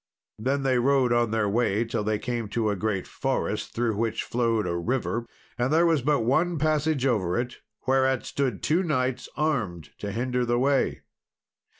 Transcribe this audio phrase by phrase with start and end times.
[0.39, 4.23] Then they rode on their way till they came to a great forest, through which
[4.23, 5.27] flowed a river,
[5.59, 10.43] and there was but one passage over it, whereat stood two knights armed to hinder
[10.43, 11.01] the way.